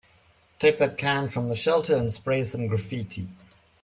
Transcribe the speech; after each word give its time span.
Take 0.57 0.79
that 0.79 0.97
can 0.97 1.27
from 1.27 1.47
the 1.47 1.53
shelter 1.55 1.95
and 1.95 2.11
spray 2.11 2.43
some 2.43 2.65
graffiti. 2.65 3.27